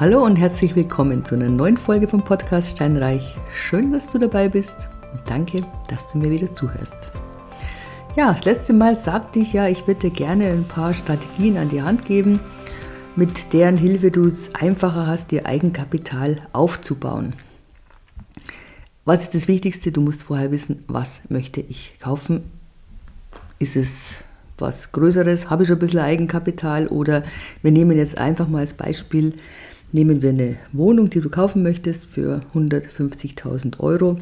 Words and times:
Hallo 0.00 0.24
und 0.24 0.36
herzlich 0.36 0.74
willkommen 0.76 1.26
zu 1.26 1.34
einer 1.34 1.50
neuen 1.50 1.76
Folge 1.76 2.08
vom 2.08 2.24
Podcast 2.24 2.70
Steinreich. 2.70 3.36
Schön, 3.52 3.92
dass 3.92 4.10
du 4.10 4.18
dabei 4.18 4.48
bist 4.48 4.88
und 5.12 5.20
danke, 5.28 5.62
dass 5.90 6.10
du 6.10 6.16
mir 6.16 6.30
wieder 6.30 6.54
zuhörst. 6.54 6.96
Ja, 8.16 8.32
das 8.32 8.46
letzte 8.46 8.72
Mal 8.72 8.96
sagte 8.96 9.40
ich 9.40 9.52
ja, 9.52 9.68
ich 9.68 9.86
würde 9.86 10.08
gerne 10.08 10.46
ein 10.46 10.66
paar 10.66 10.94
Strategien 10.94 11.58
an 11.58 11.68
die 11.68 11.82
Hand 11.82 12.06
geben, 12.06 12.40
mit 13.14 13.52
deren 13.52 13.76
Hilfe 13.76 14.10
du 14.10 14.24
es 14.24 14.54
einfacher 14.54 15.06
hast, 15.06 15.32
dir 15.32 15.44
Eigenkapital 15.44 16.48
aufzubauen. 16.54 17.34
Was 19.04 19.24
ist 19.24 19.34
das 19.34 19.48
Wichtigste? 19.48 19.92
Du 19.92 20.00
musst 20.00 20.22
vorher 20.22 20.50
wissen, 20.50 20.82
was 20.88 21.20
möchte 21.28 21.60
ich 21.60 21.98
kaufen? 22.00 22.50
Ist 23.58 23.76
es 23.76 24.14
was 24.56 24.92
Größeres? 24.92 25.50
Habe 25.50 25.64
ich 25.64 25.68
schon 25.68 25.76
ein 25.76 25.80
bisschen 25.80 26.00
Eigenkapital? 26.00 26.86
Oder 26.86 27.22
wir 27.60 27.70
nehmen 27.70 27.98
jetzt 27.98 28.16
einfach 28.16 28.48
mal 28.48 28.60
als 28.60 28.72
Beispiel, 28.72 29.34
nehmen 29.92 30.22
wir 30.22 30.30
eine 30.30 30.56
Wohnung, 30.72 31.10
die 31.10 31.20
du 31.20 31.30
kaufen 31.30 31.62
möchtest 31.62 32.06
für 32.06 32.40
150.000 32.54 33.80
Euro 33.80 34.18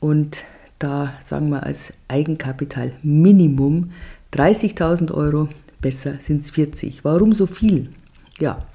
und 0.00 0.44
da 0.78 1.14
sagen 1.22 1.50
wir 1.50 1.64
als 1.64 1.92
Eigenkapital 2.08 2.92
Minimum 3.02 3.92
30.000 4.32 5.12
Euro, 5.12 5.48
besser 5.80 6.14
sind 6.18 6.42
es 6.42 6.50
40. 6.50 7.04
Warum 7.04 7.32
so 7.32 7.46
viel? 7.46 7.90
Ja, 8.40 8.66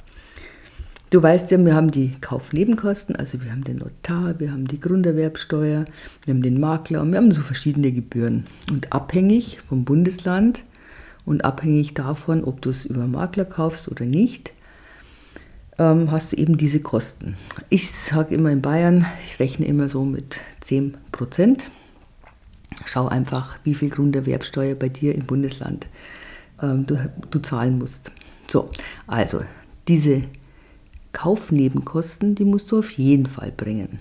Du 1.10 1.24
weißt 1.24 1.52
ja, 1.52 1.64
wir 1.64 1.74
haben 1.74 1.90
die 1.90 2.12
Kaufnebenkosten, 2.20 3.16
also 3.16 3.42
wir 3.42 3.50
haben 3.52 3.64
den 3.64 3.78
Notar, 3.78 4.42
wir 4.42 4.52
haben 4.52 4.68
die 4.68 4.78
Grunderwerbsteuer, 4.78 5.86
wir 6.26 6.34
haben 6.34 6.42
den 6.42 6.60
Makler 6.60 7.02
und 7.02 7.12
wir 7.12 7.18
haben 7.18 7.32
so 7.32 7.44
verschiedene 7.44 7.94
Gebühren. 7.94 8.44
Und 8.70 8.92
abhängig 8.92 9.60
vom 9.70 9.86
Bundesland 9.86 10.64
und 11.26 11.46
abhängig 11.46 11.94
davon, 11.94 12.44
ob 12.44 12.62
du 12.62 12.72
es 12.72 12.84
über 12.84 13.08
Makler 13.08 13.46
kaufst 13.46 13.90
oder 13.90 14.04
nicht, 14.04 14.52
ähm, 15.78 16.12
hast 16.12 16.32
du 16.32 16.38
eben 16.38 16.58
diese 16.58 16.80
Kosten. 16.80 17.36
Ich 17.70 17.92
sage 17.92 18.36
immer 18.36 18.52
in 18.52 18.62
Bayern, 18.62 19.06
ich 19.28 19.40
rechne 19.40 19.66
immer 19.66 19.90
so 19.90 20.04
mit 20.04 20.40
10 20.62 20.98
Prozent. 21.12 21.64
Schau 22.86 23.08
einfach, 23.08 23.58
wie 23.64 23.76
viel 23.76 23.90
Grunderwerbsteuer 23.90 24.76
bei 24.76 24.90
dir 24.90 25.16
im 25.16 25.26
Bundesland 25.26 25.88
ähm, 26.62 26.86
du, 26.86 27.10
du 27.32 27.40
zahlen 27.40 27.78
musst. 27.78 28.12
So, 28.48 28.70
also 29.08 29.42
diese 29.88 30.24
Kaufnebenkosten, 31.14 32.36
die 32.36 32.46
musst 32.46 32.72
du 32.72 32.80
auf 32.80 32.92
jeden 32.92 33.26
Fall 33.26 33.52
bringen. 33.52 34.00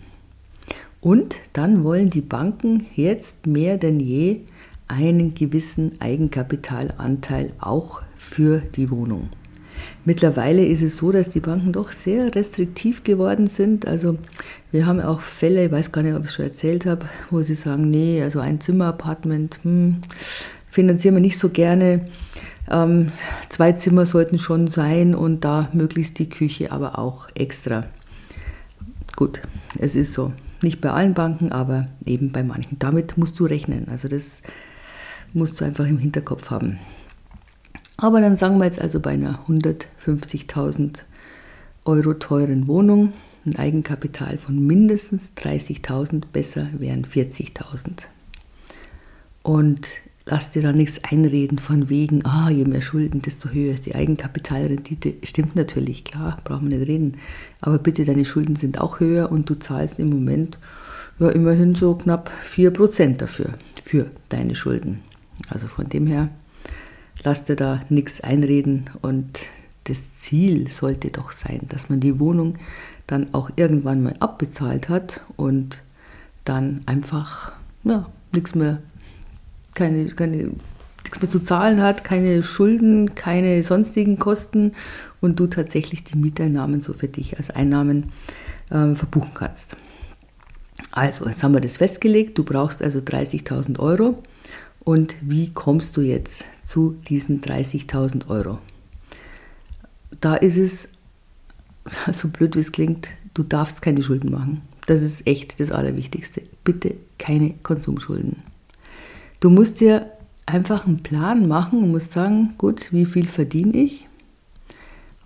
Und 1.01 1.37
dann 1.53 1.85
wollen 1.85 2.11
die 2.11 2.21
Banken 2.21 2.87
jetzt 2.95 3.47
mehr 3.47 3.79
denn 3.79 4.01
je 4.01 4.41
einen 4.89 5.35
gewissen 5.35 6.01
Eigenkapitalanteil 6.01 7.53
auch 7.59 8.03
für 8.17 8.59
die 8.59 8.91
Wohnung. 8.91 9.31
Mittlerweile 10.05 10.65
ist 10.65 10.83
es 10.83 10.99
so, 10.99 11.13
dass 11.13 11.29
die 11.29 11.41
Banken 11.41 11.73
doch 11.73 11.93
sehr 11.93 12.35
restriktiv 12.35 13.05
geworden 13.05 13.49
sind. 13.49 13.87
Also 13.87 14.19
wir 14.71 14.87
haben 14.87 15.01
auch 15.01 15.21
Fälle, 15.21 15.67
ich 15.67 15.73
weiß 15.73 15.93
gar 15.93 16.03
nicht, 16.03 16.15
ob 16.15 16.23
ich 16.23 16.29
es 16.29 16.35
schon 16.35 16.45
erzählt 16.45 16.87
habe, 16.87 17.07
wo 17.31 17.43
sie 17.43 17.55
sagen, 17.55 17.91
nee, 17.91 18.23
also 18.23 18.41
ein 18.41 18.61
Zimmer-Apartment 18.61 19.59
hm, 19.63 19.97
finanzieren 20.69 21.17
wir 21.17 21.23
nicht 21.23 21.39
so 21.39 21.49
gerne. 21.49 22.09
Ähm, 22.71 23.13
zwei 23.49 23.73
Zimmer 23.73 24.07
sollten 24.07 24.39
schon 24.39 24.67
sein 24.69 25.15
und 25.15 25.45
da 25.45 25.69
möglichst 25.73 26.19
die 26.19 26.29
Küche 26.29 26.73
aber 26.73 26.99
auch 26.99 27.29
extra. 27.35 27.85
Gut, 29.17 29.41
es 29.79 29.95
ist 29.95 30.13
so. 30.13 30.33
Nicht 30.63 30.81
bei 30.81 30.91
allen 30.91 31.15
Banken, 31.15 31.53
aber 31.53 31.87
eben 32.05 32.33
bei 32.33 32.43
manchen. 32.43 32.79
Damit 32.79 33.17
musst 33.19 33.39
du 33.39 33.45
rechnen. 33.45 33.89
Also 33.91 34.09
das 34.09 34.43
musst 35.33 35.61
du 35.61 35.65
einfach 35.65 35.87
im 35.87 35.99
Hinterkopf 35.99 36.51
haben. 36.51 36.79
Aber 37.97 38.21
dann 38.21 38.37
sagen 38.37 38.59
wir 38.59 38.67
jetzt 38.67 38.81
also 38.81 39.01
bei 39.01 39.13
einer 39.13 39.41
150.000 39.49 40.99
Euro 41.85 42.15
teuren 42.15 42.67
Wohnung 42.67 43.13
ein 43.47 43.57
Eigenkapital 43.57 44.39
von 44.39 44.67
mindestens 44.67 45.33
30.000, 45.37 46.25
besser 46.33 46.67
wären 46.79 47.07
40.000. 47.07 48.07
Und 49.43 49.87
lass 50.27 50.51
dir 50.51 50.63
da 50.63 50.73
nichts 50.73 51.05
einreden 51.05 51.59
von 51.59 51.89
wegen, 51.89 52.27
ah, 52.27 52.51
je 52.51 52.65
mehr 52.65 52.83
Schulden, 52.83 53.23
desto 53.23 53.51
höher 53.51 53.73
ist 53.73 53.87
die 53.87 53.95
Eigenkapitalrendite. 53.95 55.15
Stimmt 55.23 55.55
natürlich, 55.55 56.05
klar, 56.05 56.39
brauchen 56.43 56.71
wir 56.71 56.79
nicht 56.79 56.89
reden. 56.89 57.19
Aber 57.61 57.79
bitte, 57.79 58.05
deine 58.05 58.25
Schulden 58.25 58.57
sind 58.57 58.81
auch 58.81 58.99
höher 58.99 59.31
und 59.31 59.49
du 59.49 59.55
zahlst 59.55 60.01
im 60.01 60.09
Moment 60.09 60.59
ja 61.19 61.29
immerhin 61.31 61.75
so 61.75 61.95
knapp 61.95 62.31
4% 62.53 63.17
dafür, 63.17 63.51
für 63.85 64.11
deine 64.29 64.57
Schulden. 64.57 65.01
Also 65.49 65.69
von 65.69 65.89
dem 65.89 66.07
her, 66.07 66.29
lass 67.27 67.43
dir 67.43 67.57
da 67.57 67.81
nichts 67.89 68.21
einreden 68.21 68.89
und 69.03 69.41
das 69.83 70.17
Ziel 70.17 70.71
sollte 70.71 71.11
doch 71.11 71.33
sein, 71.33 71.63
dass 71.69 71.91
man 71.91 71.99
die 71.99 72.21
Wohnung 72.21 72.55
dann 73.09 73.35
auch 73.35 73.51
irgendwann 73.57 74.01
mal 74.05 74.15
abbezahlt 74.21 74.89
hat 74.89 75.23
und 75.35 75.83
dann 76.45 76.83
einfach 76.87 77.53
ja, 77.83 78.09
nichts 78.33 78.55
mehr 78.55 78.79
keine, 79.75 80.07
keine, 80.07 80.37
nichts 81.03 81.21
mehr 81.21 81.29
zu 81.29 81.41
zahlen 81.41 81.83
hat, 81.83 82.05
keine 82.05 82.45
Schulden, 82.45 83.17
keine 83.17 83.65
sonstigen 83.65 84.21
Kosten 84.21 84.77
und 85.21 85.41
du 85.41 85.49
tatsächlich 85.49 86.05
die 86.05 86.17
Mieteinnahmen 86.17 86.81
so 86.81 86.93
für 86.93 87.09
dich 87.09 87.39
als 87.39 87.51
Einnahmen 87.51 88.13
ähm, 88.71 88.95
verbuchen 88.95 89.33
kannst. 89.35 89.77
Also, 90.93 91.29
jetzt 91.29 91.43
haben 91.43 91.55
wir 91.55 91.61
das 91.61 91.79
festgelegt. 91.79 92.39
Du 92.39 92.45
brauchst 92.45 92.85
also 92.85 93.01
30.000 93.01 93.81
Euro. 93.81 94.23
Und 94.87 95.17
wie 95.21 95.51
kommst 95.51 95.97
du 95.97 96.01
jetzt 96.01 96.45
zu 96.65 96.95
diesen 97.09 97.41
30.000 97.41 98.29
Euro? 98.29 98.61
Da 100.21 100.37
ist 100.37 100.57
es, 100.57 100.89
so 102.13 102.29
blöd 102.29 102.55
wie 102.55 102.61
es 102.61 102.71
klingt, 102.71 103.09
du 103.35 103.43
darfst 103.43 103.83
keine 103.83 104.01
Schulden 104.01 104.31
machen. 104.31 104.63
Das 104.87 105.03
ist 105.03 105.27
echt 105.27 105.59
das 105.59 105.73
Allerwichtigste. 105.73 106.43
Bitte 106.63 106.95
keine 107.19 107.55
Konsumschulden. 107.65 108.45
Du 109.41 109.51
musst 109.51 109.81
dir 109.81 110.07
einfach 110.47 110.87
einen 110.87 111.03
Plan 111.03 111.49
machen 111.49 111.83
und 111.83 111.91
musst 111.91 112.13
sagen, 112.13 112.55
gut, 112.57 112.93
wie 112.93 113.07
viel 113.07 113.27
verdiene 113.27 113.77
ich? 113.77 114.07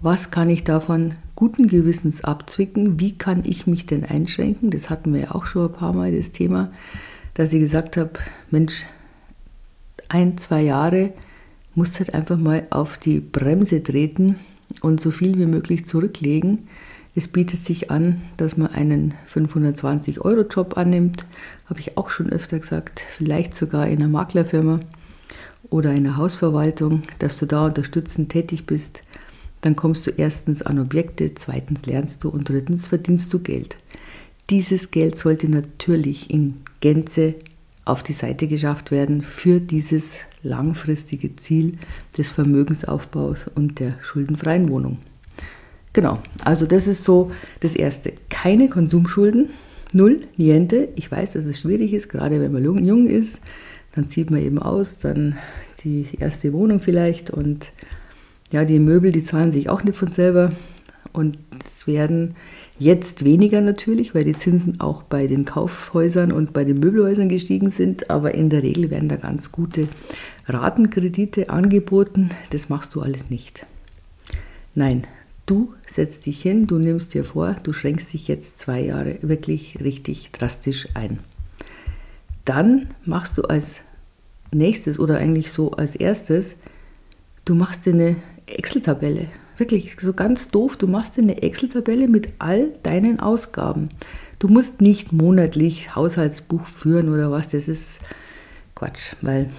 Was 0.00 0.30
kann 0.30 0.48
ich 0.48 0.64
davon 0.64 1.16
guten 1.34 1.68
Gewissens 1.68 2.24
abzwicken? 2.24 2.98
Wie 2.98 3.12
kann 3.12 3.42
ich 3.44 3.66
mich 3.66 3.84
denn 3.84 4.06
einschränken? 4.06 4.70
Das 4.70 4.88
hatten 4.88 5.12
wir 5.12 5.20
ja 5.20 5.30
auch 5.32 5.44
schon 5.44 5.66
ein 5.66 5.74
paar 5.74 5.92
Mal, 5.92 6.16
das 6.16 6.32
Thema, 6.32 6.72
dass 7.34 7.52
ich 7.52 7.60
gesagt 7.60 7.98
habe, 7.98 8.12
Mensch, 8.50 8.86
ein, 10.10 10.36
zwei 10.38 10.62
Jahre 10.62 11.12
musst 11.74 11.98
halt 11.98 12.14
einfach 12.14 12.36
mal 12.36 12.66
auf 12.70 12.98
die 12.98 13.20
Bremse 13.20 13.82
treten 13.82 14.36
und 14.82 15.00
so 15.00 15.10
viel 15.10 15.38
wie 15.38 15.46
möglich 15.46 15.86
zurücklegen, 15.86 16.68
es 17.16 17.26
bietet 17.26 17.64
sich 17.64 17.90
an, 17.90 18.22
dass 18.36 18.56
man 18.56 18.72
einen 18.72 19.14
520-Euro-Job 19.32 20.76
annimmt, 20.76 21.26
habe 21.66 21.80
ich 21.80 21.96
auch 21.96 22.10
schon 22.10 22.30
öfter 22.30 22.60
gesagt, 22.60 23.04
vielleicht 23.16 23.56
sogar 23.56 23.88
in 23.88 23.98
einer 23.98 24.08
Maklerfirma 24.08 24.80
oder 25.70 25.92
in 25.92 26.04
der 26.04 26.16
Hausverwaltung, 26.16 27.02
dass 27.18 27.38
du 27.38 27.46
da 27.46 27.66
unterstützend 27.66 28.30
tätig 28.30 28.64
bist. 28.64 29.02
Dann 29.60 29.74
kommst 29.74 30.06
du 30.06 30.12
erstens 30.12 30.62
an 30.62 30.78
Objekte, 30.78 31.34
zweitens 31.34 31.84
lernst 31.84 32.22
du 32.22 32.28
und 32.28 32.48
drittens 32.48 32.86
verdienst 32.86 33.32
du 33.32 33.40
Geld. 33.40 33.76
Dieses 34.48 34.90
Geld 34.90 35.16
sollte 35.16 35.48
natürlich 35.48 36.30
in 36.30 36.62
Gänze 36.80 37.34
auf 37.84 38.02
die 38.02 38.12
Seite 38.12 38.46
geschafft 38.46 38.90
werden 38.90 39.22
für 39.22 39.60
dieses 39.60 40.16
langfristige 40.42 41.36
Ziel 41.36 41.78
des 42.16 42.30
Vermögensaufbaus 42.30 43.46
und 43.54 43.80
der 43.80 43.94
schuldenfreien 44.02 44.68
Wohnung. 44.68 44.98
Genau, 45.92 46.18
also 46.44 46.66
das 46.66 46.86
ist 46.86 47.04
so 47.04 47.32
das 47.60 47.74
Erste. 47.74 48.12
Keine 48.28 48.68
Konsumschulden, 48.68 49.50
null, 49.92 50.20
niente. 50.36 50.88
Ich 50.94 51.10
weiß, 51.10 51.32
dass 51.32 51.46
es 51.46 51.60
schwierig 51.60 51.92
ist, 51.92 52.08
gerade 52.08 52.40
wenn 52.40 52.52
man 52.52 52.64
jung 52.64 53.06
ist. 53.06 53.40
Dann 53.92 54.08
zieht 54.08 54.30
man 54.30 54.40
eben 54.40 54.60
aus, 54.60 55.00
dann 55.00 55.36
die 55.82 56.06
erste 56.18 56.52
Wohnung 56.52 56.78
vielleicht 56.78 57.30
und 57.30 57.72
ja, 58.52 58.64
die 58.64 58.78
Möbel, 58.78 59.10
die 59.10 59.22
zahlen 59.22 59.52
sich 59.52 59.68
auch 59.68 59.82
nicht 59.82 59.96
von 59.96 60.10
selber 60.10 60.52
und 61.12 61.38
es 61.64 61.86
werden 61.86 62.36
jetzt 62.80 63.24
weniger 63.24 63.60
natürlich, 63.60 64.12
weil 64.12 64.24
die 64.24 64.36
Zinsen 64.36 64.80
auch 64.80 65.04
bei 65.04 65.28
den 65.28 65.44
Kaufhäusern 65.44 66.32
und 66.32 66.52
bei 66.52 66.64
den 66.64 66.80
Möbelhäusern 66.80 67.28
gestiegen 67.28 67.70
sind, 67.70 68.10
aber 68.10 68.34
in 68.34 68.50
der 68.50 68.64
Regel 68.64 68.90
werden 68.90 69.08
da 69.08 69.14
ganz 69.14 69.52
gute 69.52 69.86
Ratenkredite 70.48 71.50
angeboten. 71.50 72.30
Das 72.50 72.68
machst 72.68 72.96
du 72.96 73.00
alles 73.00 73.30
nicht. 73.30 73.64
Nein, 74.74 75.06
Du 75.50 75.74
setzt 75.84 76.26
dich 76.26 76.40
hin, 76.40 76.68
du 76.68 76.78
nimmst 76.78 77.12
dir 77.12 77.24
vor, 77.24 77.56
du 77.60 77.72
schränkst 77.72 78.12
dich 78.12 78.28
jetzt 78.28 78.60
zwei 78.60 78.82
Jahre 78.82 79.18
wirklich 79.20 79.78
richtig 79.80 80.30
drastisch 80.30 80.86
ein. 80.94 81.18
Dann 82.44 82.86
machst 83.04 83.36
du 83.36 83.42
als 83.42 83.80
nächstes 84.52 85.00
oder 85.00 85.16
eigentlich 85.16 85.50
so 85.50 85.72
als 85.72 85.96
erstes, 85.96 86.54
du 87.44 87.56
machst 87.56 87.84
dir 87.84 87.94
eine 87.94 88.16
Excel-Tabelle. 88.58 89.28
Wirklich 89.56 89.96
so 90.00 90.12
ganz 90.12 90.48
doof, 90.48 90.76
du 90.76 90.86
machst 90.86 91.16
dir 91.16 91.22
eine 91.22 91.42
Excel-Tabelle 91.42 92.08
mit 92.08 92.32
all 92.38 92.70
deinen 92.82 93.20
Ausgaben. 93.20 93.90
Du 94.38 94.48
musst 94.48 94.80
nicht 94.80 95.12
monatlich 95.12 95.94
Haushaltsbuch 95.94 96.64
führen 96.64 97.12
oder 97.12 97.30
was, 97.30 97.48
das 97.48 97.68
ist 97.68 97.98
Quatsch, 98.74 99.14
weil 99.20 99.50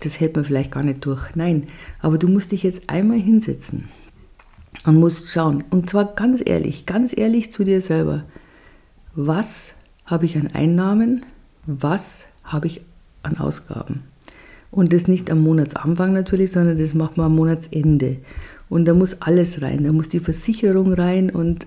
das 0.00 0.20
hält 0.20 0.36
man 0.36 0.44
vielleicht 0.44 0.70
gar 0.70 0.84
nicht 0.84 1.04
durch. 1.04 1.34
Nein, 1.34 1.66
aber 2.00 2.18
du 2.18 2.28
musst 2.28 2.52
dich 2.52 2.62
jetzt 2.62 2.88
einmal 2.88 3.18
hinsetzen 3.18 3.88
und 4.86 4.96
musst 4.96 5.32
schauen. 5.32 5.64
Und 5.70 5.90
zwar 5.90 6.14
ganz 6.14 6.42
ehrlich, 6.44 6.86
ganz 6.86 7.16
ehrlich 7.16 7.50
zu 7.50 7.64
dir 7.64 7.82
selber. 7.82 8.24
Was 9.14 9.72
habe 10.04 10.26
ich 10.26 10.36
an 10.36 10.50
Einnahmen? 10.52 11.26
Was 11.66 12.26
habe 12.44 12.68
ich 12.68 12.82
an 13.22 13.38
Ausgaben? 13.38 14.04
Und 14.70 14.92
das 14.92 15.08
nicht 15.08 15.30
am 15.30 15.42
Monatsanfang 15.42 16.12
natürlich, 16.12 16.52
sondern 16.52 16.78
das 16.78 16.94
machen 16.94 17.16
wir 17.16 17.24
am 17.24 17.34
Monatsende. 17.36 18.18
Und 18.68 18.84
da 18.84 18.94
muss 18.94 19.22
alles 19.22 19.62
rein. 19.62 19.84
Da 19.84 19.92
muss 19.92 20.08
die 20.08 20.20
Versicherung 20.20 20.92
rein 20.92 21.30
und 21.30 21.66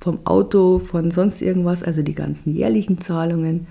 vom 0.00 0.20
Auto, 0.24 0.78
von 0.78 1.10
sonst 1.10 1.42
irgendwas, 1.42 1.82
also 1.82 2.02
die 2.02 2.14
ganzen 2.14 2.54
jährlichen 2.54 3.00
Zahlungen 3.00 3.66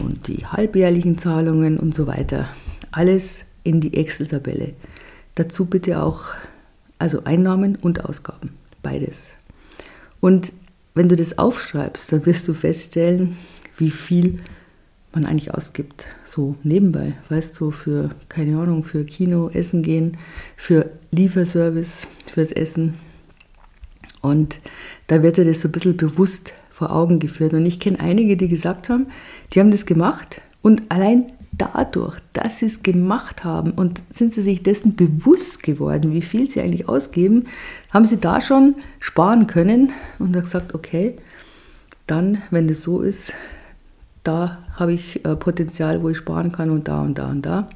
und 0.00 0.28
die 0.28 0.46
halbjährlichen 0.46 1.18
Zahlungen 1.18 1.78
und 1.78 1.94
so 1.94 2.06
weiter. 2.06 2.48
Alles 2.92 3.44
in 3.64 3.80
die 3.80 3.94
Excel-Tabelle. 3.94 4.74
Dazu 5.34 5.66
bitte 5.66 6.02
auch 6.02 6.22
also 6.98 7.24
Einnahmen 7.24 7.76
und 7.76 8.04
Ausgaben, 8.04 8.50
beides. 8.82 9.26
Und 10.20 10.52
wenn 10.94 11.08
du 11.08 11.16
das 11.16 11.38
aufschreibst, 11.38 12.10
dann 12.10 12.24
wirst 12.24 12.48
du 12.48 12.54
feststellen, 12.54 13.36
wie 13.76 13.90
viel 13.90 14.38
man 15.16 15.26
eigentlich 15.26 15.52
ausgibt, 15.52 16.06
so 16.24 16.54
nebenbei, 16.62 17.14
weißt 17.30 17.58
du, 17.58 17.70
für, 17.70 18.10
keine 18.28 18.58
Ahnung, 18.58 18.84
für 18.84 19.04
Kino, 19.04 19.48
Essen 19.48 19.82
gehen, 19.82 20.18
für 20.56 20.90
Lieferservice, 21.10 22.06
fürs 22.32 22.52
Essen. 22.52 22.94
Und 24.20 24.58
da 25.06 25.22
wird 25.22 25.38
dir 25.38 25.44
das 25.44 25.60
so 25.60 25.68
ein 25.68 25.72
bisschen 25.72 25.96
bewusst 25.96 26.52
vor 26.70 26.94
Augen 26.94 27.18
geführt. 27.18 27.54
Und 27.54 27.64
ich 27.64 27.80
kenne 27.80 27.98
einige, 27.98 28.36
die 28.36 28.48
gesagt 28.48 28.90
haben, 28.90 29.06
die 29.52 29.60
haben 29.60 29.70
das 29.70 29.86
gemacht 29.86 30.42
und 30.62 30.82
allein 30.90 31.32
dadurch, 31.52 32.18
dass 32.34 32.58
sie 32.58 32.66
es 32.66 32.82
gemacht 32.82 33.42
haben 33.42 33.70
und 33.70 34.02
sind 34.10 34.34
sie 34.34 34.42
sich 34.42 34.62
dessen 34.62 34.96
bewusst 34.96 35.62
geworden, 35.62 36.12
wie 36.12 36.20
viel 36.20 36.50
sie 36.50 36.60
eigentlich 36.60 36.88
ausgeben, 36.88 37.46
haben 37.90 38.04
sie 38.04 38.18
da 38.18 38.42
schon 38.42 38.76
sparen 39.00 39.46
können 39.46 39.92
und 40.18 40.36
haben 40.36 40.44
gesagt, 40.44 40.74
okay, 40.74 41.16
dann, 42.06 42.42
wenn 42.50 42.68
das 42.68 42.82
so 42.82 43.00
ist, 43.00 43.32
da 44.22 44.65
habe 44.76 44.92
ich 44.92 45.24
äh, 45.24 45.34
Potenzial, 45.36 46.02
wo 46.02 46.10
ich 46.10 46.18
sparen 46.18 46.52
kann 46.52 46.70
und 46.70 46.88
da 46.88 47.02
und 47.02 47.18
da 47.18 47.28
und 47.28 47.42
da. 47.42 47.68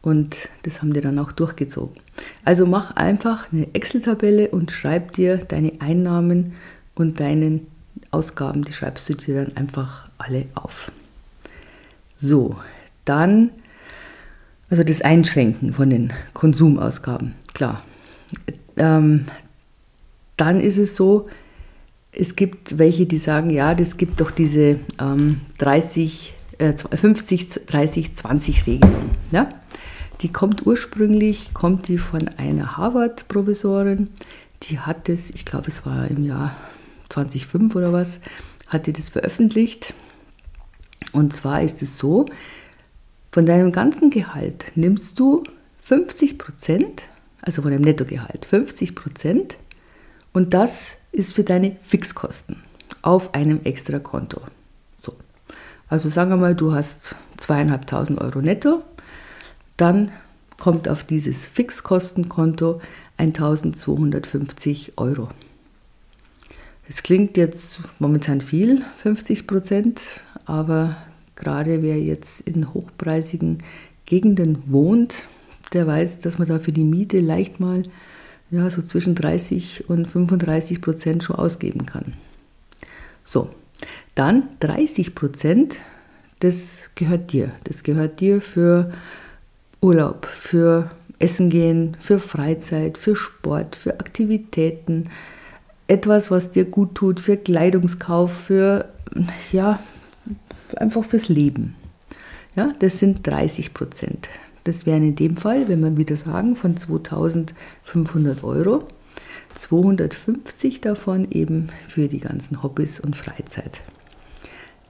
Und 0.00 0.48
das 0.62 0.80
haben 0.80 0.92
die 0.92 1.00
dann 1.00 1.18
auch 1.18 1.32
durchgezogen. 1.32 2.00
Also 2.44 2.66
mach 2.66 2.96
einfach 2.96 3.52
eine 3.52 3.74
Excel-Tabelle 3.74 4.48
und 4.48 4.70
schreib 4.70 5.12
dir 5.12 5.36
deine 5.36 5.72
Einnahmen 5.80 6.54
und 6.94 7.20
deine 7.20 7.60
Ausgaben, 8.10 8.62
die 8.62 8.72
schreibst 8.72 9.08
du 9.08 9.14
dir 9.14 9.44
dann 9.44 9.56
einfach 9.56 10.08
alle 10.18 10.46
auf. 10.54 10.90
So, 12.16 12.56
dann, 13.04 13.50
also 14.70 14.82
das 14.82 15.02
Einschränken 15.02 15.74
von 15.74 15.90
den 15.90 16.12
Konsumausgaben, 16.32 17.34
klar. 17.54 17.82
Ähm, 18.76 19.26
dann 20.36 20.60
ist 20.60 20.78
es 20.78 20.96
so, 20.96 21.28
es 22.12 22.36
gibt 22.36 22.78
welche, 22.78 23.06
die 23.06 23.18
sagen, 23.18 23.50
ja, 23.50 23.74
das 23.74 23.96
gibt 23.96 24.20
doch 24.20 24.30
diese 24.30 24.80
ähm, 25.00 25.40
30, 25.58 26.34
äh, 26.58 26.72
50, 26.72 27.66
30, 27.66 28.14
20 28.14 28.66
Regelung. 28.66 29.10
Ja? 29.30 29.48
Die 30.20 30.28
kommt 30.28 30.66
ursprünglich, 30.66 31.54
kommt 31.54 31.88
die 31.88 31.98
von 31.98 32.28
einer 32.36 32.76
Harvard-Professorin, 32.76 34.08
die 34.64 34.80
hat 34.80 35.08
es, 35.08 35.30
ich 35.30 35.44
glaube 35.44 35.68
es 35.68 35.86
war 35.86 36.08
im 36.08 36.24
Jahr 36.24 36.56
2005 37.10 37.74
oder 37.76 37.92
was, 37.92 38.20
hat 38.66 38.86
die 38.86 38.92
das 38.92 39.08
veröffentlicht. 39.08 39.94
Und 41.12 41.32
zwar 41.32 41.62
ist 41.62 41.80
es 41.82 41.98
so, 41.98 42.26
von 43.30 43.46
deinem 43.46 43.70
ganzen 43.70 44.10
Gehalt 44.10 44.72
nimmst 44.74 45.18
du 45.18 45.44
50 45.80 46.38
Prozent, 46.38 47.04
also 47.40 47.62
von 47.62 47.70
deinem 47.70 47.82
Nettogehalt 47.82 48.44
50 48.44 48.94
Prozent 48.94 49.56
und 50.32 50.54
das 50.54 50.97
ist 51.12 51.32
für 51.32 51.44
deine 51.44 51.76
Fixkosten 51.82 52.62
auf 53.02 53.34
einem 53.34 53.60
extra 53.64 53.98
Konto. 53.98 54.42
So. 55.00 55.14
Also 55.88 56.08
sagen 56.08 56.30
wir 56.30 56.36
mal, 56.36 56.54
du 56.54 56.72
hast 56.72 57.16
zweieinhalbtausend 57.36 58.20
Euro 58.20 58.40
netto, 58.40 58.82
dann 59.76 60.12
kommt 60.58 60.88
auf 60.88 61.04
dieses 61.04 61.44
Fixkostenkonto 61.44 62.80
1250 63.16 64.92
Euro. 64.96 65.28
Es 66.88 67.02
klingt 67.02 67.36
jetzt 67.36 67.80
momentan 67.98 68.40
viel, 68.40 68.82
50 69.02 69.46
Prozent, 69.46 70.00
aber 70.46 70.96
gerade 71.36 71.82
wer 71.82 72.00
jetzt 72.00 72.40
in 72.40 72.72
hochpreisigen 72.72 73.58
Gegenden 74.06 74.62
wohnt, 74.66 75.26
der 75.74 75.86
weiß, 75.86 76.20
dass 76.20 76.38
man 76.38 76.48
da 76.48 76.58
für 76.58 76.72
die 76.72 76.84
Miete 76.84 77.20
leicht 77.20 77.60
mal 77.60 77.82
ja, 78.50 78.70
so 78.70 78.82
zwischen 78.82 79.14
30 79.14 79.88
und 79.88 80.10
35 80.10 80.80
Prozent 80.80 81.24
schon 81.24 81.36
ausgeben 81.36 81.86
kann. 81.86 82.14
So, 83.24 83.50
dann 84.14 84.44
30 84.60 85.14
Prozent, 85.14 85.76
das 86.40 86.78
gehört 86.94 87.32
dir. 87.32 87.52
Das 87.64 87.82
gehört 87.82 88.20
dir 88.20 88.40
für 88.40 88.92
Urlaub, 89.80 90.26
für 90.26 90.90
Essen 91.18 91.50
gehen, 91.50 91.96
für 92.00 92.18
Freizeit, 92.18 92.96
für 92.96 93.16
Sport, 93.16 93.76
für 93.76 94.00
Aktivitäten, 94.00 95.10
etwas, 95.88 96.30
was 96.30 96.50
dir 96.50 96.64
gut 96.64 96.94
tut, 96.94 97.20
für 97.20 97.36
Kleidungskauf, 97.36 98.32
für 98.32 98.88
ja, 99.52 99.80
einfach 100.76 101.04
fürs 101.04 101.28
Leben. 101.28 101.74
Ja, 102.56 102.72
das 102.78 102.98
sind 102.98 103.26
30 103.26 103.74
Prozent. 103.74 104.28
Das 104.68 104.84
wären 104.84 105.02
in 105.02 105.16
dem 105.16 105.38
Fall, 105.38 105.66
wenn 105.66 105.80
wir 105.80 105.96
wieder 105.96 106.16
sagen, 106.16 106.54
von 106.54 106.76
2500 106.76 108.44
Euro, 108.44 108.84
250 109.54 110.82
davon 110.82 111.26
eben 111.30 111.70
für 111.88 112.06
die 112.06 112.20
ganzen 112.20 112.62
Hobbys 112.62 113.00
und 113.00 113.16
Freizeit. 113.16 113.80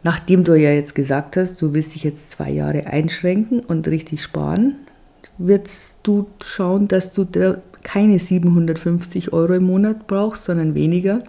Nachdem 0.03 0.43
du 0.43 0.57
ja 0.57 0.73
jetzt 0.73 0.97
gesagt 0.97 1.37
hast, 1.37 1.63
du 1.63 1.75
willst 1.75 1.95
dich 1.95 2.03
jetzt 2.03 2.33
zwei 2.33 2.51
Jahre 2.51 2.89
einschränken 2.89 3.61
und 3.61 3.87
richtig 3.87 4.21
sparen, 4.21 4.75
wirst 5.39 6.01
du 6.03 6.27
schauen, 6.43 6.89
dass 6.89 7.13
du 7.13 7.23
da 7.23 7.59
keine 7.85 8.19
750 8.19 9.33
Euro 9.33 9.53
im 9.53 9.65
Monat 9.67 10.09
brauchst, 10.09 10.47
sondern 10.47 10.75
weniger. 10.75 11.23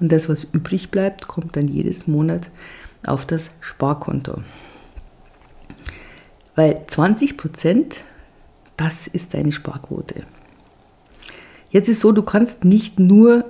Und 0.00 0.10
das, 0.10 0.28
was 0.28 0.42
übrig 0.42 0.90
bleibt, 0.90 1.28
kommt 1.28 1.54
dann 1.54 1.68
jedes 1.68 2.08
Monat 2.08 2.50
auf 3.06 3.26
das 3.26 3.52
Sparkonto. 3.60 4.40
Weil 6.60 6.82
20 6.88 7.38
Prozent, 7.38 8.04
das 8.76 9.06
ist 9.06 9.32
deine 9.32 9.50
Sparquote. 9.50 10.24
Jetzt 11.70 11.88
ist 11.88 12.00
so, 12.00 12.12
du 12.12 12.20
kannst 12.20 12.66
nicht 12.66 12.98
nur 12.98 13.46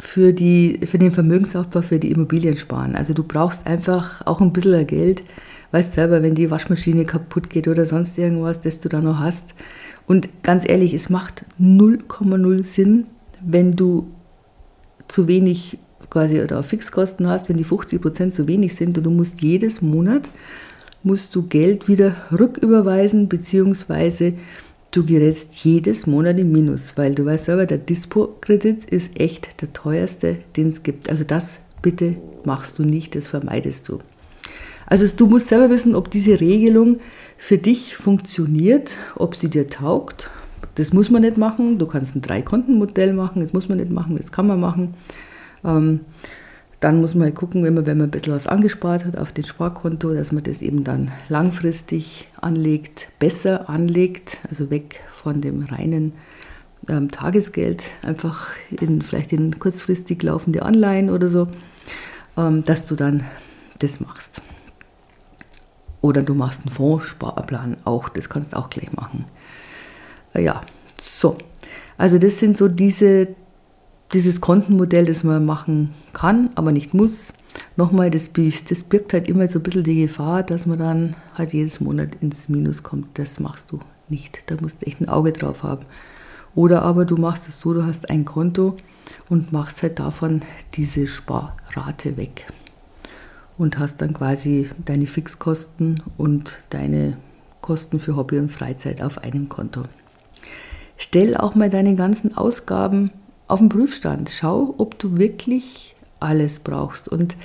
für, 0.00 0.32
die, 0.32 0.80
für 0.84 0.98
den 0.98 1.12
Vermögensaufbau 1.12 1.82
für 1.82 2.00
die 2.00 2.10
Immobilien 2.10 2.56
sparen. 2.56 2.96
Also 2.96 3.14
du 3.14 3.22
brauchst 3.22 3.64
einfach 3.68 4.26
auch 4.26 4.40
ein 4.40 4.52
bisschen 4.52 4.88
Geld. 4.88 5.22
Weißt 5.70 5.92
selber, 5.92 6.20
wenn 6.24 6.34
die 6.34 6.50
Waschmaschine 6.50 7.04
kaputt 7.04 7.48
geht 7.48 7.68
oder 7.68 7.86
sonst 7.86 8.18
irgendwas, 8.18 8.58
das 8.58 8.80
du 8.80 8.88
da 8.88 9.00
noch 9.00 9.20
hast. 9.20 9.54
Und 10.08 10.28
ganz 10.42 10.68
ehrlich, 10.68 10.94
es 10.94 11.10
macht 11.10 11.44
0,0 11.60 12.64
Sinn, 12.64 13.06
wenn 13.40 13.76
du 13.76 14.08
zu 15.06 15.28
wenig 15.28 15.78
quasi 16.10 16.40
oder 16.40 16.64
Fixkosten 16.64 17.28
hast, 17.28 17.48
wenn 17.48 17.56
die 17.56 17.62
50 17.62 18.02
Prozent 18.02 18.34
zu 18.34 18.48
wenig 18.48 18.74
sind 18.74 18.98
und 18.98 19.04
du 19.04 19.12
musst 19.12 19.42
jedes 19.42 19.80
Monat 19.80 20.28
musst 21.02 21.34
du 21.34 21.42
Geld 21.42 21.88
wieder 21.88 22.16
rücküberweisen, 22.32 23.28
beziehungsweise 23.28 24.34
du 24.90 25.04
gerätst 25.04 25.54
jedes 25.64 26.06
Monat 26.06 26.38
im 26.38 26.52
Minus, 26.52 26.96
weil 26.96 27.14
du 27.14 27.24
weißt 27.24 27.46
selber, 27.46 27.66
der 27.66 27.78
Dispo-Kredit 27.78 28.84
ist 28.84 29.18
echt 29.18 29.60
der 29.60 29.72
teuerste, 29.72 30.38
den 30.56 30.70
es 30.70 30.82
gibt. 30.82 31.08
Also 31.10 31.24
das 31.24 31.58
bitte 31.82 32.16
machst 32.44 32.78
du 32.78 32.84
nicht, 32.84 33.14
das 33.14 33.26
vermeidest 33.26 33.88
du. 33.88 34.00
Also 34.86 35.06
du 35.14 35.26
musst 35.26 35.48
selber 35.48 35.70
wissen, 35.70 35.94
ob 35.94 36.10
diese 36.10 36.40
Regelung 36.40 36.98
für 37.36 37.58
dich 37.58 37.96
funktioniert, 37.96 38.90
ob 39.16 39.36
sie 39.36 39.50
dir 39.50 39.68
taugt. 39.68 40.30
Das 40.76 40.92
muss 40.92 41.10
man 41.10 41.22
nicht 41.22 41.36
machen. 41.36 41.78
Du 41.78 41.86
kannst 41.86 42.16
ein 42.16 42.22
Drei-Konten-Modell 42.22 43.12
machen, 43.12 43.42
das 43.42 43.52
muss 43.52 43.68
man 43.68 43.78
nicht 43.78 43.90
machen, 43.90 44.16
das 44.16 44.32
kann 44.32 44.46
man 44.46 44.60
machen. 44.60 44.94
Ähm, 45.64 46.00
dann 46.80 47.00
muss 47.00 47.14
man 47.14 47.24
halt 47.24 47.34
gucken, 47.34 47.64
wenn 47.64 47.74
man, 47.74 47.86
wenn 47.86 47.98
man 47.98 48.08
ein 48.08 48.10
bisschen 48.10 48.34
was 48.34 48.46
angespart 48.46 49.04
hat 49.04 49.16
auf 49.16 49.32
dem 49.32 49.44
Sparkonto, 49.44 50.14
dass 50.14 50.30
man 50.30 50.44
das 50.44 50.62
eben 50.62 50.84
dann 50.84 51.10
langfristig 51.28 52.28
anlegt, 52.40 53.08
besser 53.18 53.68
anlegt, 53.68 54.38
also 54.48 54.70
weg 54.70 55.00
von 55.12 55.40
dem 55.40 55.64
reinen 55.64 56.12
ähm, 56.88 57.10
Tagesgeld, 57.10 57.84
einfach 58.02 58.50
in, 58.70 59.02
vielleicht 59.02 59.32
in 59.32 59.58
kurzfristig 59.58 60.22
laufende 60.22 60.62
Anleihen 60.62 61.10
oder 61.10 61.28
so, 61.28 61.48
ähm, 62.36 62.64
dass 62.64 62.86
du 62.86 62.94
dann 62.94 63.24
das 63.80 63.98
machst. 64.00 64.40
Oder 66.00 66.22
du 66.22 66.34
machst 66.34 66.62
einen 66.62 66.70
Fondssparplan 66.70 67.76
auch, 67.84 68.08
das 68.08 68.28
kannst 68.28 68.52
du 68.52 68.56
auch 68.56 68.70
gleich 68.70 68.92
machen. 68.92 69.24
Äh, 70.32 70.44
ja, 70.44 70.60
so. 71.02 71.36
Also 71.96 72.18
das 72.18 72.38
sind 72.38 72.56
so 72.56 72.68
diese 72.68 73.28
dieses 74.12 74.40
Kontenmodell, 74.40 75.04
das 75.04 75.24
man 75.24 75.44
machen 75.44 75.94
kann, 76.12 76.50
aber 76.54 76.72
nicht 76.72 76.94
muss. 76.94 77.32
Nochmal, 77.76 78.10
das, 78.10 78.30
das 78.68 78.82
birgt 78.84 79.12
halt 79.12 79.28
immer 79.28 79.48
so 79.48 79.58
ein 79.58 79.62
bisschen 79.62 79.84
die 79.84 80.02
Gefahr, 80.02 80.42
dass 80.42 80.66
man 80.66 80.78
dann 80.78 81.16
halt 81.34 81.52
jedes 81.52 81.80
Monat 81.80 82.10
ins 82.20 82.48
Minus 82.48 82.82
kommt. 82.82 83.18
Das 83.18 83.40
machst 83.40 83.70
du 83.72 83.80
nicht. 84.08 84.42
Da 84.46 84.56
musst 84.60 84.82
du 84.82 84.86
echt 84.86 85.00
ein 85.00 85.08
Auge 85.08 85.32
drauf 85.32 85.62
haben. 85.62 85.84
Oder 86.54 86.82
aber 86.82 87.04
du 87.04 87.16
machst 87.16 87.48
es 87.48 87.60
so, 87.60 87.74
du 87.74 87.84
hast 87.84 88.10
ein 88.10 88.24
Konto 88.24 88.76
und 89.28 89.52
machst 89.52 89.82
halt 89.82 89.98
davon 89.98 90.42
diese 90.74 91.06
Sparrate 91.06 92.16
weg. 92.16 92.46
Und 93.58 93.78
hast 93.78 94.00
dann 94.00 94.14
quasi 94.14 94.70
deine 94.84 95.06
Fixkosten 95.06 96.02
und 96.16 96.58
deine 96.70 97.16
Kosten 97.60 98.00
für 98.00 98.16
Hobby 98.16 98.38
und 98.38 98.52
Freizeit 98.52 99.02
auf 99.02 99.18
einem 99.18 99.48
Konto. 99.48 99.82
Stell 100.96 101.36
auch 101.36 101.54
mal 101.54 101.70
deine 101.70 101.94
ganzen 101.94 102.36
Ausgaben 102.36 103.10
auf 103.48 103.58
den 103.58 103.68
Prüfstand. 103.68 104.30
Schau, 104.30 104.74
ob 104.78 104.98
du 104.98 105.18
wirklich 105.18 105.96
alles 106.20 106.60
brauchst. 106.60 107.08
Und 107.08 107.36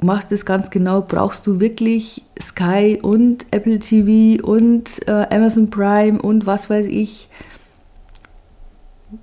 machst 0.00 0.32
es 0.32 0.44
ganz 0.44 0.70
genau, 0.70 1.00
brauchst 1.00 1.46
du 1.46 1.60
wirklich 1.60 2.22
Sky 2.40 2.98
und 3.00 3.46
Apple 3.50 3.78
TV 3.78 4.44
und 4.44 5.06
äh, 5.08 5.26
Amazon 5.30 5.70
Prime 5.70 6.20
und 6.20 6.46
was 6.46 6.68
weiß 6.68 6.86
ich. 6.86 7.28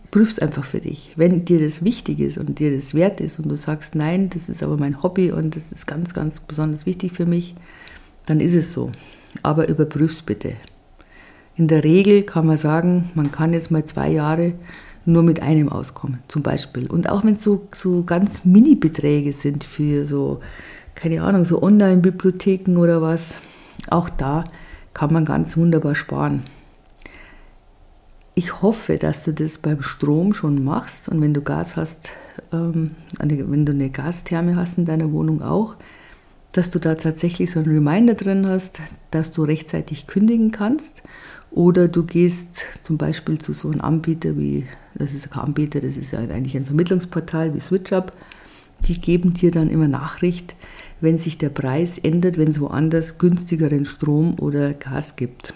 Prüf's 0.09 0.39
einfach 0.39 0.65
für 0.65 0.79
dich. 0.79 1.11
Wenn 1.15 1.45
dir 1.45 1.59
das 1.59 1.83
wichtig 1.83 2.19
ist 2.19 2.37
und 2.37 2.59
dir 2.59 2.73
das 2.73 2.93
wert 2.93 3.21
ist 3.21 3.39
und 3.39 3.47
du 3.49 3.55
sagst, 3.55 3.95
nein, 3.95 4.29
das 4.29 4.49
ist 4.49 4.63
aber 4.63 4.77
mein 4.77 5.03
Hobby 5.03 5.31
und 5.31 5.55
das 5.55 5.71
ist 5.71 5.85
ganz, 5.85 6.13
ganz 6.13 6.39
besonders 6.39 6.85
wichtig 6.85 7.13
für 7.13 7.25
mich, 7.25 7.55
dann 8.25 8.39
ist 8.39 8.53
es 8.53 8.73
so. 8.73 8.91
Aber 9.43 9.69
überprüf's 9.69 10.21
bitte. 10.21 10.55
In 11.55 11.67
der 11.67 11.83
Regel 11.83 12.23
kann 12.23 12.47
man 12.47 12.57
sagen, 12.57 13.11
man 13.13 13.31
kann 13.31 13.53
jetzt 13.53 13.71
mal 13.71 13.85
zwei 13.85 14.09
Jahre 14.09 14.53
nur 15.05 15.23
mit 15.23 15.41
einem 15.41 15.69
auskommen, 15.69 16.19
zum 16.27 16.43
Beispiel. 16.43 16.89
Und 16.89 17.09
auch 17.09 17.23
wenn 17.23 17.33
es 17.33 17.43
so, 17.43 17.67
so 17.73 18.03
ganz 18.03 18.45
Mini-Beträge 18.45 19.33
sind 19.33 19.63
für 19.63 20.05
so, 20.05 20.41
keine 20.95 21.23
Ahnung, 21.23 21.45
so 21.45 21.61
Online-Bibliotheken 21.63 22.77
oder 22.77 23.01
was, 23.01 23.35
auch 23.89 24.09
da 24.09 24.43
kann 24.93 25.13
man 25.13 25.25
ganz 25.25 25.57
wunderbar 25.57 25.95
sparen. 25.95 26.43
Ich 28.35 28.61
hoffe, 28.61 28.97
dass 28.97 29.23
du 29.23 29.33
das 29.33 29.57
beim 29.57 29.81
Strom 29.81 30.33
schon 30.33 30.63
machst 30.63 31.09
und 31.09 31.19
wenn 31.21 31.33
du 31.33 31.41
Gas 31.41 31.75
hast, 31.75 32.09
ähm, 32.53 32.91
wenn 33.19 33.65
du 33.65 33.71
eine 33.71 33.89
Gastherme 33.89 34.55
hast 34.55 34.77
in 34.77 34.85
deiner 34.85 35.11
Wohnung 35.11 35.41
auch, 35.41 35.75
dass 36.53 36.71
du 36.71 36.79
da 36.79 36.95
tatsächlich 36.95 37.51
so 37.51 37.59
einen 37.59 37.71
Reminder 37.71 38.13
drin 38.13 38.47
hast, 38.47 38.79
dass 39.09 39.31
du 39.31 39.43
rechtzeitig 39.43 40.07
kündigen 40.07 40.51
kannst 40.51 41.01
oder 41.51 41.89
du 41.89 42.03
gehst 42.03 42.63
zum 42.81 42.97
Beispiel 42.97 43.37
zu 43.37 43.53
so 43.53 43.69
einem 43.69 43.81
Anbieter 43.81 44.37
wie, 44.37 44.65
das 44.95 45.13
ist 45.13 45.29
kein 45.31 45.43
Anbieter, 45.43 45.81
das 45.81 45.97
ist 45.97 46.11
ja 46.11 46.19
eigentlich 46.19 46.55
ein 46.55 46.65
Vermittlungsportal 46.65 47.53
wie 47.53 47.59
SwitchUp. 47.59 48.13
Die 48.87 48.99
geben 48.99 49.33
dir 49.33 49.51
dann 49.51 49.69
immer 49.69 49.87
Nachricht, 49.87 50.55
wenn 51.01 51.17
sich 51.17 51.37
der 51.37 51.49
Preis 51.49 51.97
ändert, 51.97 52.37
wenn 52.37 52.49
es 52.49 52.59
woanders 52.59 53.17
günstigeren 53.17 53.85
Strom 53.85 54.39
oder 54.39 54.73
Gas 54.73 55.17
gibt. 55.17 55.53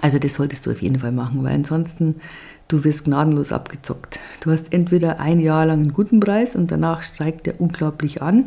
Also 0.00 0.18
das 0.18 0.34
solltest 0.34 0.64
du 0.66 0.70
auf 0.70 0.80
jeden 0.80 1.00
Fall 1.00 1.12
machen, 1.12 1.42
weil 1.42 1.54
ansonsten 1.54 2.16
du 2.68 2.84
wirst 2.84 3.04
gnadenlos 3.04 3.52
abgezockt. 3.52 4.20
Du 4.40 4.50
hast 4.50 4.72
entweder 4.72 5.20
ein 5.20 5.40
Jahr 5.40 5.66
lang 5.66 5.80
einen 5.80 5.92
guten 5.92 6.20
Preis 6.20 6.56
und 6.56 6.70
danach 6.70 7.02
steigt 7.02 7.46
der 7.46 7.60
unglaublich 7.60 8.22
an 8.22 8.46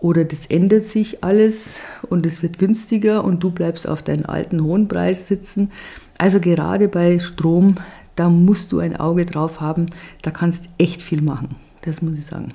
oder 0.00 0.24
das 0.24 0.46
ändert 0.46 0.84
sich 0.84 1.22
alles 1.22 1.80
und 2.08 2.26
es 2.26 2.42
wird 2.42 2.58
günstiger 2.58 3.22
und 3.24 3.42
du 3.42 3.50
bleibst 3.50 3.86
auf 3.86 4.02
deinen 4.02 4.24
alten 4.24 4.64
hohen 4.64 4.88
Preis 4.88 5.28
sitzen. 5.28 5.70
Also 6.18 6.40
gerade 6.40 6.88
bei 6.88 7.18
Strom, 7.18 7.76
da 8.16 8.28
musst 8.28 8.72
du 8.72 8.78
ein 8.78 8.96
Auge 8.96 9.26
drauf 9.26 9.60
haben, 9.60 9.86
da 10.22 10.30
kannst 10.30 10.68
echt 10.78 11.02
viel 11.02 11.22
machen, 11.22 11.56
das 11.82 12.02
muss 12.02 12.18
ich 12.18 12.26
sagen. 12.26 12.52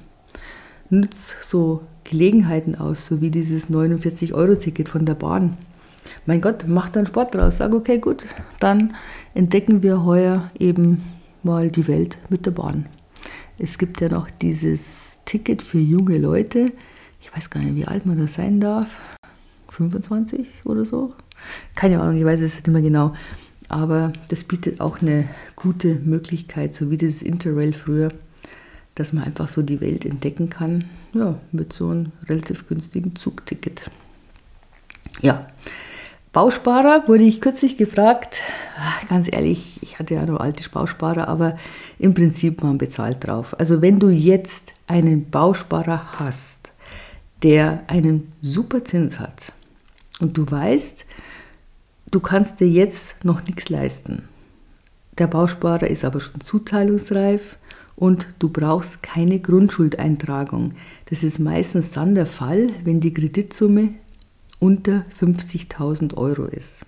Nutz 0.90 1.36
so 1.42 1.82
Gelegenheiten 2.04 2.75
aus, 2.75 3.06
so 3.06 3.22
wie 3.22 3.32
dieses 3.32 3.70
49-Euro-Ticket 3.70 4.90
von 4.90 5.06
der 5.06 5.16
Bahn. 5.16 5.58
Mein 6.25 6.42
Gott, 6.42 6.66
mach 6.68 6.90
dann 6.90 7.08
Sport 7.08 7.34
draus. 7.34 7.58
Sag, 7.58 7.74
okay, 7.74 7.98
gut, 7.98 8.28
dann 8.60 8.94
entdecken 9.34 9.82
wir 9.82 10.06
heuer 10.06 10.52
eben 10.60 11.02
mal 11.42 11.70
die 11.70 11.88
Welt 11.88 12.18
mit 12.30 12.46
der 12.46 12.52
Bahn. 12.52 12.86
Es 13.58 13.78
gibt 13.78 14.02
ja 14.02 14.10
noch 14.10 14.30
dieses 14.30 15.20
Ticket 15.25 15.64
für 15.64 15.80
junge 15.80 16.18
Leute, 16.18 16.72
ich 17.25 17.36
weiß 17.36 17.50
gar 17.50 17.62
nicht, 17.62 17.75
wie 17.75 17.86
alt 17.86 18.05
man 18.05 18.20
da 18.20 18.27
sein 18.27 18.60
darf. 18.60 18.88
25 19.72 20.48
oder 20.63 20.86
so. 20.86 21.13
Keine 21.74 22.00
Ahnung, 22.00 22.17
ich 22.17 22.24
weiß 22.24 22.39
es 22.39 22.55
nicht 22.55 22.67
mehr 22.67 22.82
genau. 22.82 23.13
Aber 23.67 24.13
das 24.29 24.44
bietet 24.44 24.79
auch 24.79 25.01
eine 25.01 25.27
gute 25.55 25.96
Möglichkeit, 25.96 26.75
so 26.75 26.91
wie 26.91 26.98
das 26.98 27.24
Interrail 27.24 27.74
früher, 27.74 28.10
dass 28.94 29.12
man 29.12 29.24
einfach 29.24 29.50
so 29.50 29.63
die 29.63 29.82
Welt 29.82 30.05
entdecken 30.05 30.50
kann, 30.50 30.86
ja, 31.13 31.36
mit 31.51 31.74
so 31.74 31.89
einem 31.89 32.12
relativ 32.29 32.67
günstigen 32.67 33.15
Zugticket. 33.15 33.89
Ja, 35.22 35.48
Bausparer 36.32 37.08
wurde 37.08 37.24
ich 37.24 37.39
kürzlich 37.39 37.77
gefragt. 37.77 38.41
Ach, 38.77 39.08
ganz 39.08 39.32
ehrlich, 39.32 39.79
ich 39.82 40.00
hatte 40.00 40.15
ja 40.15 40.25
nur 40.25 40.41
alte 40.41 40.70
Bausparer, 40.70 41.29
aber 41.29 41.58
im 41.98 42.13
Prinzip 42.13 42.62
man 42.62 42.77
bezahlt 42.77 43.25
drauf. 43.25 43.58
Also 43.58 43.82
wenn 43.82 44.00
du 44.00 44.10
jetzt 44.10 44.74
einen 44.86 45.29
Bausparer 45.29 46.20
hast, 46.20 46.64
der 47.46 47.84
einen 47.86 48.34
super 48.42 48.84
Zins 48.84 49.20
hat 49.20 49.54
und 50.20 50.36
du 50.36 50.50
weißt, 50.50 51.06
du 52.10 52.20
kannst 52.20 52.60
dir 52.60 52.68
jetzt 52.68 53.24
noch 53.24 53.44
nichts 53.44 53.70
leisten. 53.70 54.24
Der 55.20 55.28
Bausparer 55.28 55.86
ist 55.86 56.04
aber 56.04 56.20
schon 56.22 56.42
zuteilungsreif 56.42 57.58
und 57.96 58.30
du 58.40 58.50
brauchst 58.50 59.04
keine 59.04 59.40
Grundschuldeintragung. 59.40 60.74
Das 61.06 61.22
ist 61.22 61.38
meistens 61.38 61.92
dann 61.92 62.16
der 62.16 62.25
Fall, 62.25 62.72
wenn 62.84 63.00
die 63.00 63.14
Kreditsumme 63.14 63.90
unter 64.58 65.06
50.000 65.22 66.18
Euro 66.18 66.46
ist. 66.46 66.84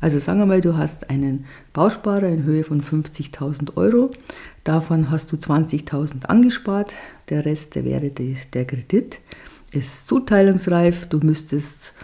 Also 0.00 0.18
sagen 0.18 0.38
wir 0.38 0.46
mal, 0.46 0.62
du 0.62 0.78
hast 0.78 1.10
einen 1.10 1.44
Bausparer 1.74 2.28
in 2.28 2.44
Höhe 2.44 2.64
von 2.64 2.80
50.000 2.80 3.76
Euro, 3.76 4.12
davon 4.64 5.10
hast 5.10 5.30
du 5.30 5.36
20.000 5.36 6.24
angespart, 6.24 6.94
der 7.28 7.44
Rest 7.44 7.74
der 7.74 7.84
wäre 7.84 8.08
der 8.08 8.64
Kredit 8.64 9.20
ist 9.72 10.06
zuteilungsreif. 10.06 11.06
Du 11.06 11.18
müsstest 11.18 11.94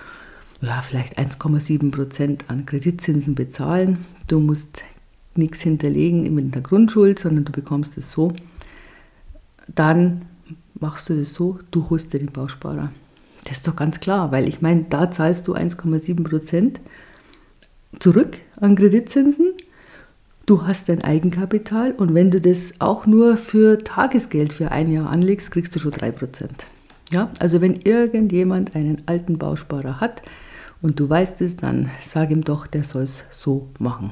ja, 0.60 0.82
vielleicht 0.82 1.18
1,7 1.18 1.90
Prozent 1.90 2.44
an 2.48 2.66
Kreditzinsen 2.66 3.34
bezahlen. 3.34 4.04
Du 4.26 4.40
musst 4.40 4.82
nichts 5.34 5.60
hinterlegen 5.60 6.34
mit 6.34 6.54
der 6.54 6.62
Grundschuld, 6.62 7.18
sondern 7.18 7.44
du 7.44 7.52
bekommst 7.52 7.98
es 7.98 8.10
so. 8.10 8.32
Dann 9.74 10.24
machst 10.80 11.08
du 11.08 11.18
das 11.18 11.34
so, 11.34 11.58
du 11.70 11.90
holst 11.90 12.12
dir 12.12 12.18
den 12.18 12.32
Bausparer. 12.32 12.90
Das 13.44 13.58
ist 13.58 13.68
doch 13.68 13.76
ganz 13.76 14.00
klar, 14.00 14.32
weil 14.32 14.48
ich 14.48 14.60
meine, 14.60 14.86
da 14.88 15.10
zahlst 15.10 15.46
du 15.46 15.54
1,7 15.54 16.24
Prozent 16.24 16.80
zurück 17.98 18.38
an 18.60 18.76
Kreditzinsen. 18.76 19.52
Du 20.46 20.66
hast 20.66 20.88
dein 20.88 21.02
Eigenkapital 21.02 21.92
und 21.92 22.14
wenn 22.14 22.30
du 22.30 22.40
das 22.40 22.74
auch 22.78 23.06
nur 23.06 23.36
für 23.36 23.78
Tagesgeld 23.78 24.52
für 24.52 24.70
ein 24.70 24.90
Jahr 24.90 25.10
anlegst, 25.10 25.50
kriegst 25.50 25.74
du 25.74 25.80
schon 25.80 25.92
3 25.92 26.12
Prozent. 26.12 26.66
Ja, 27.10 27.30
also 27.38 27.60
wenn 27.60 27.76
irgendjemand 27.82 28.74
einen 28.74 29.02
alten 29.06 29.38
Bausparer 29.38 30.00
hat 30.00 30.22
und 30.82 30.98
du 30.98 31.08
weißt 31.08 31.40
es, 31.40 31.56
dann 31.56 31.88
sag 32.00 32.30
ihm 32.30 32.42
doch, 32.42 32.66
der 32.66 32.84
soll 32.84 33.04
es 33.04 33.24
so 33.30 33.68
machen. 33.78 34.10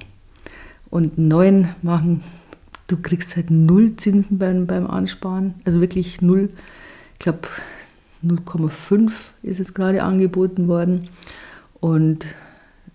Und 0.90 1.18
einen 1.18 1.28
neuen 1.28 1.68
machen, 1.82 2.22
du 2.86 2.96
kriegst 2.96 3.34
halt 3.34 3.50
null 3.50 3.96
Zinsen 3.96 4.38
beim, 4.38 4.66
beim 4.66 4.86
Ansparen, 4.86 5.54
also 5.64 5.80
wirklich 5.80 6.20
null. 6.20 6.50
Ich 7.14 7.18
glaube 7.18 7.48
0,5 8.24 9.10
ist 9.42 9.58
jetzt 9.58 9.74
gerade 9.74 10.02
angeboten 10.02 10.68
worden 10.68 11.08
und 11.80 12.26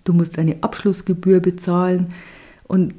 du 0.05 0.13
musst 0.13 0.39
eine 0.39 0.63
Abschlussgebühr 0.63 1.41
bezahlen 1.41 2.13
und 2.63 2.93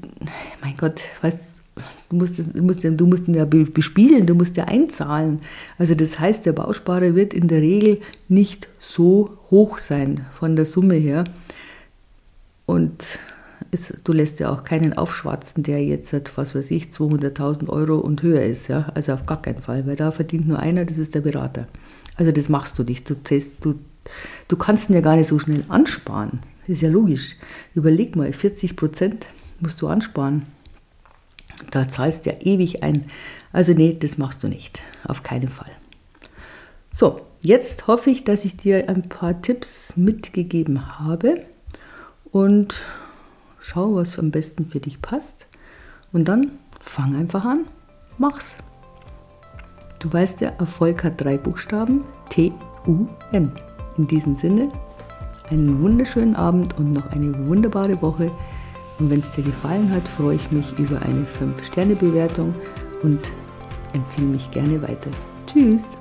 mein 0.60 0.76
Gott, 0.76 1.00
weißt 1.22 1.59
Du 2.08 2.16
musst, 2.16 2.38
du, 2.38 2.62
musst, 2.62 2.84
du 2.84 3.06
musst 3.06 3.28
ihn 3.28 3.34
ja 3.34 3.44
bespielen, 3.44 4.26
du 4.26 4.34
musst 4.34 4.56
ja 4.56 4.64
einzahlen. 4.64 5.40
Also 5.78 5.94
das 5.94 6.18
heißt, 6.18 6.46
der 6.46 6.52
Bausparer 6.52 7.14
wird 7.14 7.34
in 7.34 7.48
der 7.48 7.60
Regel 7.60 8.00
nicht 8.28 8.68
so 8.78 9.38
hoch 9.50 9.78
sein 9.78 10.26
von 10.38 10.56
der 10.56 10.64
Summe 10.64 10.94
her. 10.94 11.24
Und 12.66 13.18
es, 13.70 13.92
du 14.04 14.12
lässt 14.12 14.40
ja 14.40 14.50
auch 14.50 14.64
keinen 14.64 14.92
aufschwatzen, 14.92 15.62
der 15.62 15.84
jetzt, 15.84 16.14
was 16.36 16.54
weiß 16.54 16.70
ich, 16.70 16.86
200.000 16.86 17.68
Euro 17.68 17.98
und 17.98 18.22
höher 18.22 18.42
ist. 18.42 18.68
Ja? 18.68 18.90
Also 18.94 19.12
auf 19.12 19.26
gar 19.26 19.40
keinen 19.42 19.62
Fall, 19.62 19.86
weil 19.86 19.96
da 19.96 20.10
verdient 20.10 20.48
nur 20.48 20.58
einer, 20.58 20.84
das 20.84 20.98
ist 20.98 21.14
der 21.14 21.20
Berater. 21.20 21.66
Also 22.16 22.32
das 22.32 22.48
machst 22.48 22.78
du 22.78 22.82
nicht. 22.82 23.08
Du, 23.08 23.16
du, 23.60 23.74
du 24.48 24.56
kannst 24.56 24.90
ihn 24.90 24.94
ja 24.94 25.00
gar 25.00 25.16
nicht 25.16 25.28
so 25.28 25.38
schnell 25.38 25.64
ansparen. 25.68 26.40
Das 26.60 26.76
ist 26.76 26.82
ja 26.82 26.90
logisch. 26.90 27.36
Überleg 27.74 28.16
mal, 28.16 28.32
40 28.32 28.76
Prozent 28.76 29.26
musst 29.60 29.80
du 29.82 29.88
ansparen. 29.88 30.46
Da 31.70 31.88
zahlst 31.88 32.26
du 32.26 32.30
ja 32.30 32.36
ewig 32.40 32.82
ein. 32.82 33.06
Also 33.52 33.72
nee, 33.72 33.96
das 33.98 34.18
machst 34.18 34.42
du 34.42 34.48
nicht. 34.48 34.80
Auf 35.04 35.22
keinen 35.22 35.48
Fall. 35.48 35.70
So, 36.92 37.20
jetzt 37.40 37.86
hoffe 37.86 38.10
ich, 38.10 38.24
dass 38.24 38.44
ich 38.44 38.56
dir 38.56 38.88
ein 38.88 39.02
paar 39.02 39.40
Tipps 39.42 39.96
mitgegeben 39.96 40.98
habe 40.98 41.40
und 42.32 42.82
schau, 43.60 43.94
was 43.94 44.18
am 44.18 44.30
besten 44.30 44.66
für 44.66 44.80
dich 44.80 45.00
passt. 45.00 45.46
Und 46.12 46.28
dann 46.28 46.52
fang 46.80 47.14
einfach 47.16 47.44
an, 47.44 47.66
mach's. 48.18 48.56
Du 50.00 50.12
weißt 50.12 50.40
ja, 50.40 50.50
Erfolg 50.58 51.04
hat 51.04 51.22
drei 51.22 51.36
Buchstaben, 51.36 52.04
T-U-N. 52.30 53.52
In 53.98 54.06
diesem 54.06 54.34
Sinne, 54.34 54.72
einen 55.50 55.82
wunderschönen 55.82 56.34
Abend 56.34 56.78
und 56.78 56.92
noch 56.92 57.10
eine 57.10 57.46
wunderbare 57.46 58.00
Woche 58.00 58.30
Und 59.00 59.10
wenn 59.10 59.20
es 59.20 59.32
dir 59.32 59.42
gefallen 59.42 59.90
hat, 59.90 60.06
freue 60.06 60.36
ich 60.36 60.50
mich 60.52 60.78
über 60.78 61.00
eine 61.00 61.24
5-Sterne-Bewertung 61.24 62.54
und 63.02 63.20
empfehle 63.94 64.28
mich 64.28 64.50
gerne 64.50 64.80
weiter. 64.82 65.10
Tschüss! 65.46 65.96